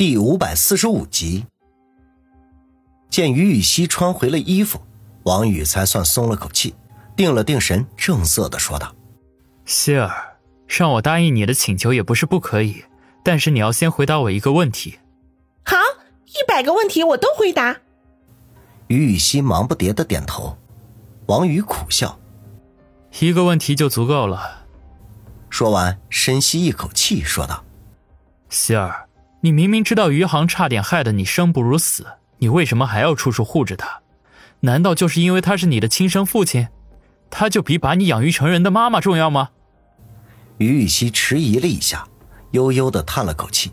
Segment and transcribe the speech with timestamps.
[0.00, 1.44] 第五百四十五集，
[3.10, 4.80] 见于雨溪穿回了衣服，
[5.24, 6.74] 王宇才算松了口气，
[7.14, 8.94] 定了定神，正色的说道
[9.66, 12.82] ：“希儿，让我答应你的请求也不是不可以，
[13.22, 14.98] 但是你要先回答我一个问题。
[15.66, 15.76] ”“好，
[16.24, 17.82] 一百个问题我都回答。”
[18.88, 20.56] 于雨溪忙不迭的点头。
[21.26, 22.18] 王宇苦笑
[23.20, 24.64] ：“一个问题就足够了。”
[25.50, 27.62] 说完，深吸一口气，说道
[28.48, 29.06] ：“希儿。”
[29.42, 32.06] 你明明知道余杭差点害得你生不如死，
[32.38, 34.00] 你为什么还要处处护着他？
[34.60, 36.68] 难道就是因为他是你的亲生父亲？
[37.30, 39.50] 他就比把你养育成人的妈妈重要吗？
[40.58, 42.06] 于雨溪迟疑了一下，
[42.50, 43.72] 悠悠的叹了口气：“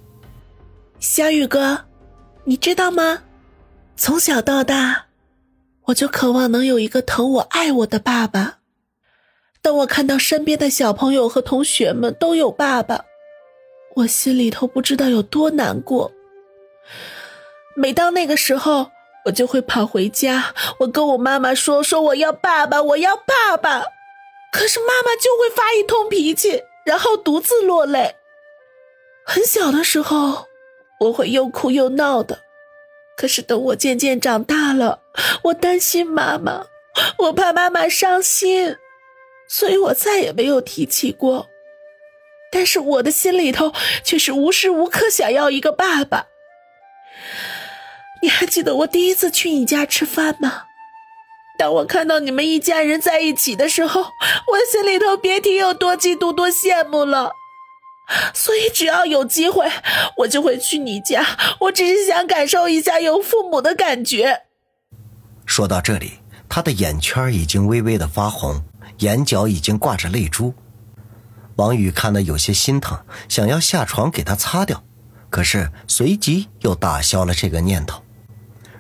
[1.02, 1.86] 小雨哥，
[2.46, 3.24] 你知道吗？
[3.98, 5.08] 从小到大，
[5.88, 8.60] 我就渴望能有一个疼我、爱我的爸爸。
[9.62, 13.04] 当我看到身边的小朋友和同学们都有爸爸。”
[13.98, 16.12] 我心里头不知道有多难过。
[17.76, 18.92] 每当那个时候，
[19.26, 23.84] 我就会跑回家，我跟我妈妈说：“说我要爸爸，我要爸爸。”
[24.54, 28.16] 可是妈妈就会发一通脾气，然后独自落泪。
[29.26, 30.46] 很小的时候，
[30.99, 32.40] 我会又哭又闹的。
[33.18, 35.02] 可是等我渐渐长大了，
[35.46, 36.68] 我担心妈妈，
[37.18, 38.77] 我怕妈妈伤心，
[39.49, 41.49] 所以我再也没有提起过。
[42.51, 46.26] 但是我的心里头却是无时无刻想要一个爸爸。
[48.21, 50.63] 你还记得我第一次去你家吃饭吗？
[51.59, 57.31] 当我看到你们一家人在一起的时候，我心里头别提有多嫉妒、多羡慕了。
[58.34, 59.70] 所以只要有机会，
[60.18, 61.25] 我就会去你家。
[61.62, 64.44] 我只是想感受一下有父母的感觉。
[65.45, 68.63] 说到这里，他的眼圈已经微微的发红，
[69.00, 70.53] 眼角已经挂着泪珠。
[71.58, 74.84] 王宇看得有些心疼，想要下床给他擦掉，
[75.30, 78.02] 可是随即又打消了这个念头。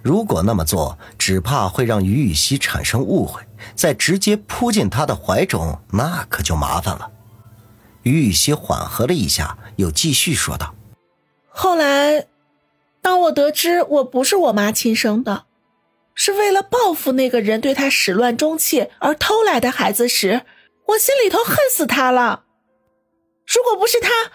[0.03, 3.41] 如果那么做，只怕会让于雨溪产生误会，
[3.75, 7.11] 再直接扑进他的怀中，那可就麻烦了。
[8.03, 10.75] 于雨溪缓和了一下，又继续说道
[11.49, 12.27] ：“后来，
[13.01, 15.45] 当我得知我不是我妈亲生的，
[16.13, 20.43] 是为了报复那个人对她始乱终弃而偷来的孩子时，
[20.89, 22.43] 我心里头恨死他了。”
[23.47, 24.31] 如果不是他，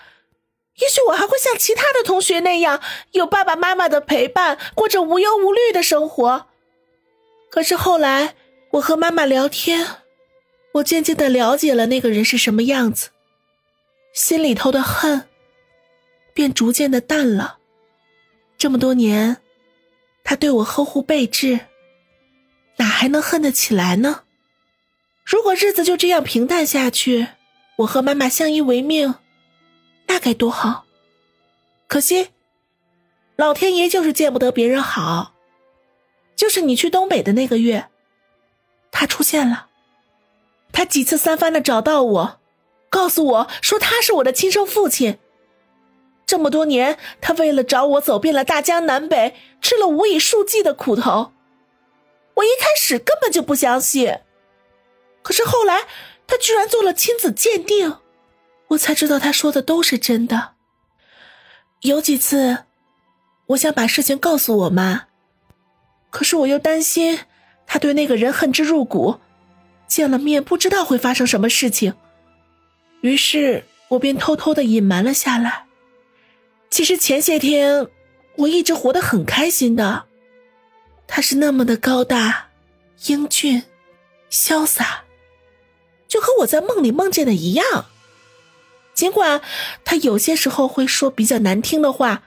[0.76, 6.46] 也许我还会像其他的同学那样，有爸爸妈妈的陪伴，过着无忧无虑的生活。
[7.50, 8.34] 可是后来，
[8.72, 9.86] 我和妈妈聊天，
[10.74, 13.10] 我渐渐的了解了那个人是什么样子，
[14.14, 15.28] 心里头的恨
[16.32, 17.58] 便逐渐的淡了。
[18.56, 19.42] 这么多年，
[20.24, 21.60] 他对我呵护备至，
[22.78, 24.22] 哪还能恨得起来呢？
[25.22, 27.28] 如果日子就这样平淡下去。
[27.82, 29.14] 我和妈妈相依为命，
[30.06, 30.84] 那该多好！
[31.88, 32.28] 可惜，
[33.36, 35.34] 老天爷就是见不得别人好。
[36.36, 37.88] 就是你去东北的那个月，
[38.90, 39.68] 他出现了。
[40.72, 42.40] 他几次三番的找到我，
[42.88, 45.18] 告诉我说他是我的亲生父亲。
[46.24, 51.32] 这么多年，他为了找我走遍了大江南北，吃了无以数计的苦头。
[52.34, 54.20] 我一开始根本就不相信，
[55.22, 55.88] 可是后来。
[56.32, 57.98] 他居然做了亲子鉴定，
[58.68, 60.54] 我才知道他说的都是真的。
[61.82, 62.64] 有几次，
[63.48, 65.08] 我想把事情告诉我妈，
[66.08, 67.18] 可是我又担心
[67.66, 69.20] 他对那个人恨之入骨，
[69.86, 71.92] 见了面不知道会发生什么事情，
[73.02, 75.66] 于是我便偷偷的隐瞒了下来。
[76.70, 77.88] 其实前些天
[78.36, 80.06] 我一直活得很开心的，
[81.06, 82.46] 他是那么的高大、
[83.04, 83.64] 英俊、
[84.30, 85.04] 潇洒。
[86.12, 87.86] 就和我在梦里梦见的一样，
[88.92, 89.40] 尽管
[89.82, 92.24] 他有些时候会说比较难听的话，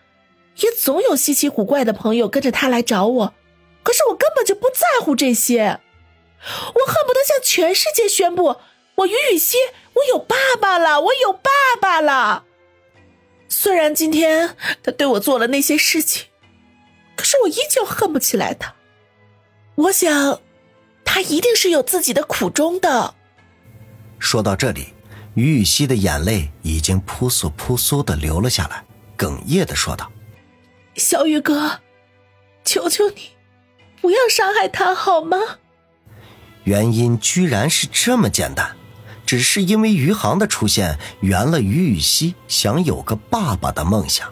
[0.57, 3.33] 也总有稀奇古怪的朋友跟着他来找我，
[3.83, 5.79] 可是我根本就不在乎这些，
[6.39, 8.55] 我恨不得向全世界宣布，
[8.95, 9.57] 我于雨溪，
[9.93, 12.43] 我有爸爸了，我有爸爸了。
[13.47, 16.25] 虽然今天他对我做了那些事情，
[17.15, 18.73] 可是我依旧恨不起来他。
[19.75, 20.41] 我想，
[21.03, 23.13] 他一定是有自己的苦衷的。
[24.25, 24.87] 说到这里，
[25.35, 28.83] 于雨溪的眼泪已经扑簌扑簌的流了下来，
[29.15, 30.11] 哽咽的说道
[30.97, 31.79] ：“小雨哥，
[32.63, 33.29] 求求你，
[34.01, 35.37] 不要伤害他好吗？”
[36.65, 38.75] 原因居然是这么简单，
[39.27, 44.27] 只是因为余杭的出现圆了于雨溪想有个爸爸的梦想。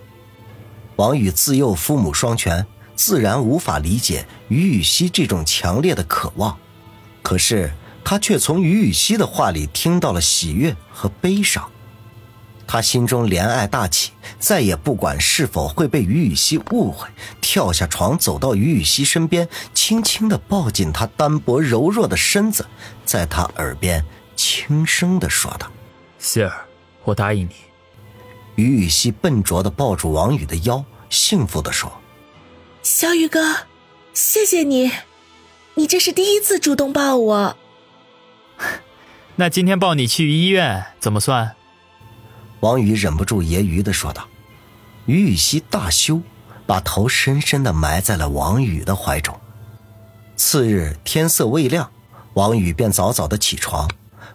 [0.96, 2.66] 王宇自幼父母双全，
[2.96, 6.58] 自然无法理解于雨溪这种强烈的渴望，
[7.22, 7.72] 可是。
[8.04, 11.70] 他却从于雨溪的话里听到了喜悦和悲伤。
[12.66, 17.08] 他心中怜爱大起，再也不管是否会被于雨溪误会，
[17.42, 22.66] 跳下床，走到于雨溪身边，轻轻地抱紧她单薄柔弱的身子，
[23.06, 24.04] 在她耳边
[24.36, 25.70] 轻声地说道
[26.18, 26.66] ：“希儿，
[27.04, 27.54] 我答应你。”
[28.56, 31.92] 于雨溪笨拙地抱住王宇的腰，幸福地说
[32.82, 33.68] ：“小雨哥，
[34.14, 34.92] 谢谢你，
[35.76, 37.58] 你这是第一次主动抱我。
[39.38, 41.56] 那今天抱你去医院怎么算？”
[42.62, 44.28] 王宇忍不住揶揄的说道
[45.06, 46.22] ：“于雨溪大羞，
[46.66, 49.38] 把头深深的埋在了王宇的怀中。”
[50.36, 51.92] 次日天色未亮，
[52.34, 53.90] 王宇便早早的起床，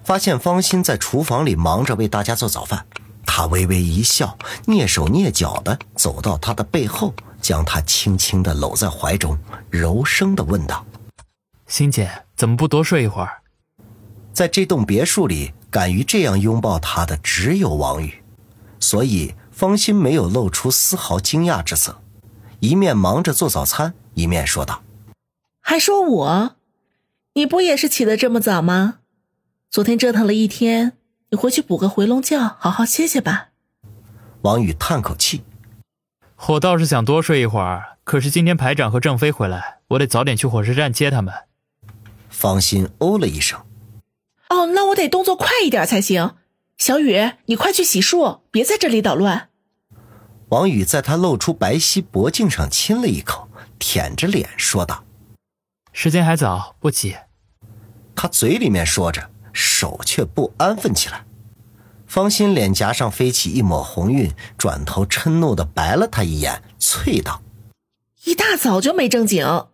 [0.05, 2.87] 发现方心在厨房里忙着为大家做早饭。
[3.25, 4.37] 他微微一笑，
[4.67, 9.39] 蹑手蹑脚的走到他的背后，将他轻轻的搂在怀中，
[9.71, 10.85] 柔声的问道
[11.67, 13.43] ：“欣姐，怎么不多睡一会儿？”
[14.39, 15.53] 在这栋别墅里。
[15.71, 18.23] 敢于这样拥抱他的只有王宇，
[18.81, 22.01] 所以方心没有露出丝毫惊讶之色，
[22.61, 24.83] 一面忙着做早餐，一面说道
[25.61, 26.57] ：“还说我，
[27.35, 29.01] 你不也是起得这么早吗？
[29.71, 30.95] 昨天折腾了一天，
[31.29, 33.49] 你回去补个回笼觉，好好歇歇吧。”
[34.41, 35.43] 王宇叹口气
[36.49, 41.35] ：“我倒是想多睡一会儿，可是今天排长和郑飞回来，我得早点去火车站接他们。”
[42.31, 43.61] 方心哦了一声。
[44.51, 46.37] 哦，那我得动作快一点才行。
[46.77, 49.49] 小雨，你快去洗漱，别在这里捣乱。
[50.51, 53.49] 王宇在他露出白皙脖颈上亲了一口，
[53.79, 55.05] 舔着脸说道
[55.93, 57.17] ：“时间还早，不急。”
[58.17, 61.27] 他嘴里面说着，手却不安分起来。
[62.07, 67.43] 方心脸颊上飞起一抹红晕，转头嗔怒的白了他一眼，啐道
[68.25, 69.67] ：“一大早就没正经。”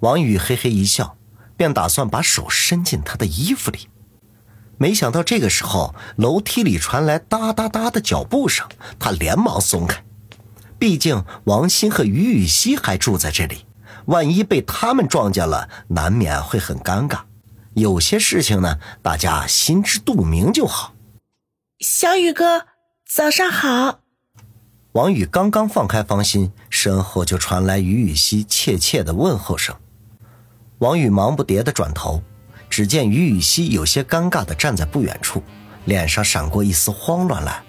[0.00, 1.16] 王宇嘿嘿一笑。
[1.56, 3.88] 便打算把手伸进他的衣服里，
[4.76, 8.68] 没想到这个时候楼梯里传来哒哒哒的脚步声，
[8.98, 10.04] 他连忙松开。
[10.78, 13.66] 毕竟王鑫和于雨溪还住在这里，
[14.06, 17.20] 万一被他们撞见了，难免会很尴尬。
[17.74, 20.94] 有些事情呢，大家心知肚明就好。
[21.80, 22.66] 小雨哥，
[23.08, 24.00] 早上好。
[24.92, 29.74] 王宇刚刚放开方心，身后就传来于雨溪怯怯的问候声。
[30.84, 32.22] 王宇忙不迭地转头，
[32.68, 35.42] 只见于雨溪有些尴尬地站在不远处，
[35.86, 37.62] 脸上闪过一丝慌乱来。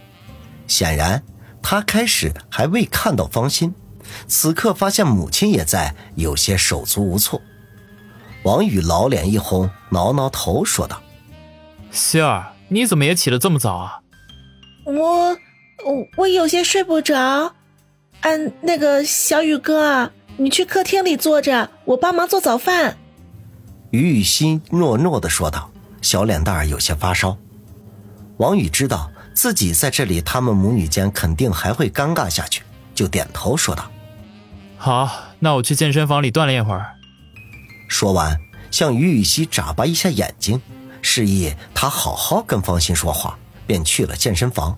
[0.68, 1.24] 显然，
[1.62, 3.74] 他开始还未看到方心，
[4.28, 7.42] 此刻发现母亲也在，有些手足无措。
[8.44, 11.02] 王宇老脸一红，挠挠头说道
[11.92, 14.02] ：“希儿，你怎么也起得这么早啊
[14.86, 15.30] ？”“我……
[15.86, 17.56] 我我有些睡不着。
[18.22, 22.98] ”“嗯，那个小雨哥啊。”你去客厅里坐着，我帮忙做早饭。”
[23.96, 25.72] 于雨欣诺诺的说道，
[26.02, 27.38] 小脸蛋儿有些发烧。
[28.38, 32.64] 王宇知道自己在这里，他们母女间肯定还会尴尬下去，
[32.94, 33.90] 就点头说道
[34.78, 35.10] ：“好，
[35.40, 36.94] 那我去健身房里锻炼一会儿。”
[37.88, 38.38] 说完，
[38.70, 40.62] 向于雨欣眨巴一下眼睛，
[41.02, 44.78] 示意他好好跟方心说话，便去了健身房。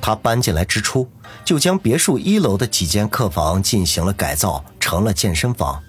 [0.00, 1.10] 他搬进来之初，
[1.44, 5.82] 就将别墅一楼的几间客房进行了改造，成了健身房，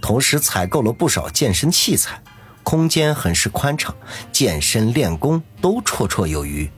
[0.00, 2.22] 同时采购了不少健身器材，
[2.62, 3.94] 空间很是宽敞，
[4.32, 6.70] 健身练功都绰绰有余。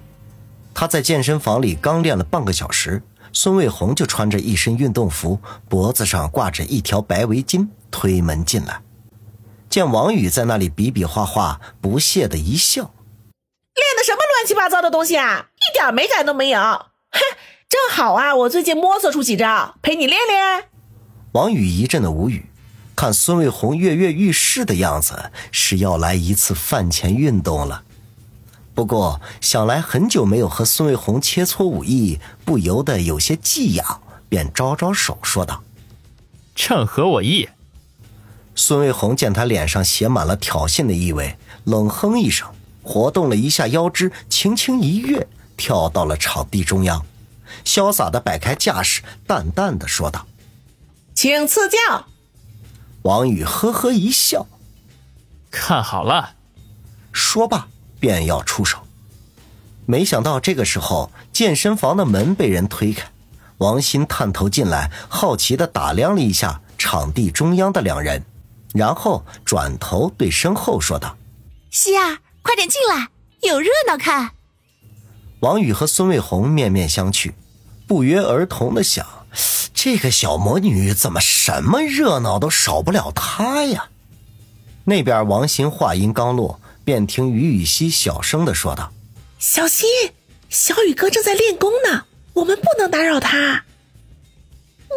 [0.75, 3.02] 他在健身房里刚练了半个小时，
[3.32, 5.38] 孙卫红就穿着一身运动服，
[5.69, 8.80] 脖子上挂着一条白围巾，推门进来，
[9.69, 12.83] 见王宇在那里比比划划，不屑的一笑。
[12.83, 16.61] 练的什么乱七八糟的东西啊，一点美感都没有！
[16.61, 17.21] 哼，
[17.69, 20.64] 正好啊，我最近摸索出几招，陪你练练。
[21.33, 22.50] 王宇一阵的无语，
[23.00, 27.83] 看孙卫红跃跃欲试的样子，是要来一次饭前运动了。
[28.75, 35.62] 不过想来很久没有和孙卫红切磋武艺，不由得有些技痒，便招招手说道
[36.54, 37.49] ：“正合我意。”
[38.54, 42.47] 孙卫红见他脸上写满了挑衅的意味，冷哼一声。
[42.83, 45.26] 活动了一下腰肢，轻轻一跃，
[45.57, 47.02] 跳到了场地中央，
[47.64, 50.26] 潇洒的摆开架势，淡淡的说道
[51.16, 52.04] ：“请赐教。”
[53.02, 54.47] 王宇呵呵一笑，
[55.50, 56.35] 看好了。
[57.12, 58.78] 说罢便要出手，
[59.87, 63.11] 没想到这个时候健身房的门被人推开，
[63.59, 68.25] 王鑫探头进来，好奇的打量了一下场地中央的两人，
[68.75, 71.16] 然后转头对身后说道
[71.71, 73.09] ：“希儿。”快点进来，
[73.42, 74.30] 有热闹看。
[75.40, 77.33] 王宇和孙卫红面面相觑，
[77.87, 79.07] 不约而同的想：
[79.73, 83.89] 这个小魔女怎么什么热闹都少不了她呀？
[84.85, 88.93] 那边王鑫话音刚落，便听于雨溪小声的说道
[89.39, 89.89] ：“小心，
[90.49, 93.65] 小雨哥正在练功呢，我们不能打扰他。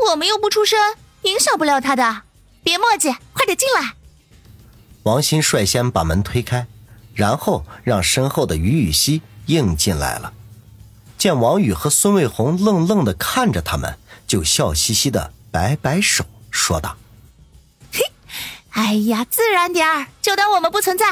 [0.09, 0.79] 我们又不出声，
[1.23, 2.23] 影响不了他的。
[2.63, 3.93] 别墨迹，快点进来。
[5.03, 6.65] 王鑫率先把门推开，
[7.13, 10.33] 然后让身后的于雨溪应进来了。
[11.23, 16.97] 见王宇和孙卫红愣愣的看着他们，就笑嘻嘻的摆摆手，说道
[17.93, 18.01] ：“嘿，
[18.71, 21.05] 哎呀，自然点儿，就当我们不存在。”